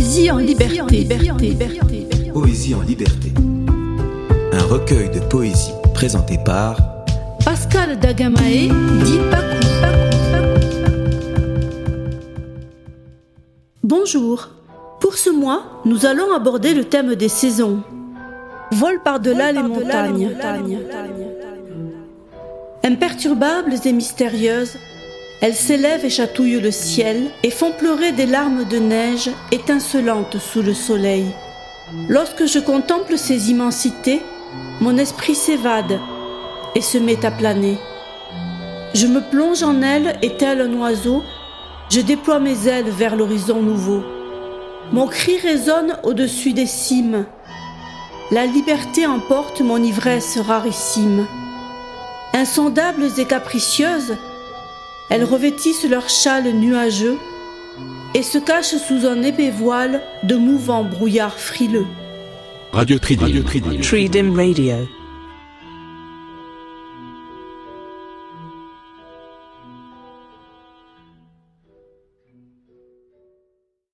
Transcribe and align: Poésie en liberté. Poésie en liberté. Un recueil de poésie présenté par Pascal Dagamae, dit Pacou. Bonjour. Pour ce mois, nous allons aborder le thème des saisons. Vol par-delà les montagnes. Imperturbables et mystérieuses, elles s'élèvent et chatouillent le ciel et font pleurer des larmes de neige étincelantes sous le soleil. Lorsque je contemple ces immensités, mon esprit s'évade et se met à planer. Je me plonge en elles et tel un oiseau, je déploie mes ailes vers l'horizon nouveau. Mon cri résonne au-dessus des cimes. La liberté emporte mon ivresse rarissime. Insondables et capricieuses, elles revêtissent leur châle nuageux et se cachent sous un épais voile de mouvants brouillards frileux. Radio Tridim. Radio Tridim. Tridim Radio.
Poésie 0.00 0.30
en 0.30 0.38
liberté. 0.38 1.06
Poésie 2.32 2.74
en 2.74 2.80
liberté. 2.80 3.34
Un 4.50 4.62
recueil 4.62 5.10
de 5.10 5.20
poésie 5.20 5.72
présenté 5.92 6.38
par 6.42 6.78
Pascal 7.44 7.98
Dagamae, 8.00 8.70
dit 9.04 9.18
Pacou. 9.30 9.66
Bonjour. 13.82 14.48
Pour 15.02 15.18
ce 15.18 15.28
mois, 15.28 15.82
nous 15.84 16.06
allons 16.06 16.32
aborder 16.34 16.72
le 16.72 16.84
thème 16.84 17.14
des 17.14 17.28
saisons. 17.28 17.82
Vol 18.72 19.02
par-delà 19.04 19.52
les 19.52 19.62
montagnes. 19.62 20.30
Imperturbables 22.82 23.74
et 23.84 23.92
mystérieuses, 23.92 24.78
elles 25.40 25.54
s'élèvent 25.54 26.04
et 26.04 26.10
chatouillent 26.10 26.60
le 26.60 26.70
ciel 26.70 27.30
et 27.42 27.50
font 27.50 27.72
pleurer 27.72 28.12
des 28.12 28.26
larmes 28.26 28.64
de 28.64 28.78
neige 28.78 29.30
étincelantes 29.52 30.38
sous 30.38 30.62
le 30.62 30.74
soleil. 30.74 31.26
Lorsque 32.08 32.46
je 32.46 32.58
contemple 32.58 33.16
ces 33.16 33.50
immensités, 33.50 34.20
mon 34.80 34.98
esprit 34.98 35.34
s'évade 35.34 35.98
et 36.74 36.82
se 36.82 36.98
met 36.98 37.24
à 37.24 37.30
planer. 37.30 37.78
Je 38.92 39.06
me 39.06 39.20
plonge 39.20 39.62
en 39.62 39.80
elles 39.82 40.18
et 40.20 40.36
tel 40.36 40.60
un 40.60 40.74
oiseau, 40.74 41.22
je 41.88 42.00
déploie 42.00 42.38
mes 42.38 42.68
ailes 42.68 42.90
vers 42.90 43.16
l'horizon 43.16 43.62
nouveau. 43.62 44.02
Mon 44.92 45.06
cri 45.06 45.38
résonne 45.38 45.96
au-dessus 46.02 46.52
des 46.52 46.66
cimes. 46.66 47.24
La 48.30 48.46
liberté 48.46 49.06
emporte 49.06 49.60
mon 49.60 49.82
ivresse 49.82 50.38
rarissime. 50.38 51.26
Insondables 52.34 53.08
et 53.18 53.24
capricieuses, 53.24 54.16
elles 55.10 55.24
revêtissent 55.24 55.88
leur 55.88 56.08
châle 56.08 56.50
nuageux 56.52 57.18
et 58.14 58.22
se 58.22 58.38
cachent 58.38 58.76
sous 58.76 59.06
un 59.06 59.22
épais 59.22 59.50
voile 59.50 60.02
de 60.22 60.36
mouvants 60.36 60.84
brouillards 60.84 61.38
frileux. 61.38 61.86
Radio 62.72 62.98
Tridim. 62.98 63.24
Radio 63.24 63.42
Tridim. 63.42 63.80
Tridim 63.80 64.34
Radio. 64.34 64.76